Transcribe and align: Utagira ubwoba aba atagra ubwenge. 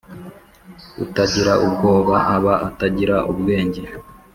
Utagira 1.05 1.53
ubwoba 1.65 2.15
aba 2.35 2.53
atagra 2.67 3.17
ubwenge. 3.31 3.81